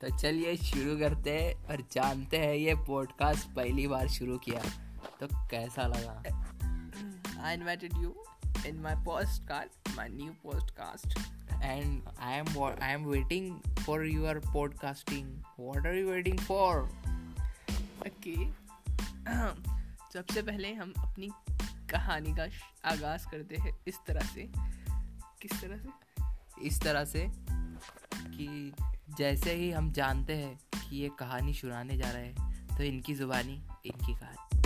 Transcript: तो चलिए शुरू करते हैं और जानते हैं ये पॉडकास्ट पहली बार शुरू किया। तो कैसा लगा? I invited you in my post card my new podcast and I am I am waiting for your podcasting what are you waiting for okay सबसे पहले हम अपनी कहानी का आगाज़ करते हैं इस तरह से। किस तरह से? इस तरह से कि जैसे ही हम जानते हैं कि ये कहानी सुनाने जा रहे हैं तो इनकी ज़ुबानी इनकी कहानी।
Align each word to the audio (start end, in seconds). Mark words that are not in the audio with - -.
तो 0.00 0.18
चलिए 0.18 0.56
शुरू 0.56 0.98
करते 0.98 1.38
हैं 1.38 1.64
और 1.64 1.84
जानते 1.92 2.38
हैं 2.38 2.54
ये 2.54 2.74
पॉडकास्ट 2.74 3.48
पहली 3.48 3.86
बार 3.86 4.08
शुरू 4.08 4.38
किया। 4.38 4.60
तो 5.20 5.48
कैसा 5.48 5.82
लगा? 5.82 6.22
I 7.44 7.54
invited 7.54 7.94
you 7.94 8.16
in 8.66 8.80
my 8.80 8.94
post 8.94 9.48
card 9.48 9.96
my 9.96 10.08
new 10.08 10.32
podcast 10.32 11.18
and 11.62 12.02
I 12.20 12.34
am 12.34 12.46
I 12.82 12.92
am 12.92 13.04
waiting 13.04 13.60
for 13.60 14.06
your 14.06 14.38
podcasting 14.38 15.42
what 15.60 15.86
are 15.86 15.94
you 15.94 16.10
waiting 16.10 16.38
for 16.38 16.78
okay 18.06 18.52
सबसे 20.12 20.42
पहले 20.42 20.74
हम 20.74 20.92
अपनी 20.98 21.30
कहानी 21.90 22.34
का 22.34 22.42
आगाज़ 22.84 23.26
करते 23.26 23.56
हैं 23.56 23.78
इस 23.86 23.98
तरह 24.06 24.20
से। 24.20 24.50
किस 25.42 25.60
तरह 25.60 25.78
से? 25.78 25.88
इस 26.62 26.82
तरह 26.82 27.04
से 27.04 27.26
कि 28.12 28.72
जैसे 29.18 29.54
ही 29.54 29.70
हम 29.70 29.92
जानते 29.92 30.32
हैं 30.32 30.56
कि 30.56 30.96
ये 30.96 31.10
कहानी 31.18 31.54
सुनाने 31.54 31.96
जा 31.96 32.10
रहे 32.10 32.26
हैं 32.26 32.76
तो 32.76 32.82
इनकी 32.82 33.14
ज़ुबानी 33.14 33.62
इनकी 33.86 34.14
कहानी। 34.14 34.59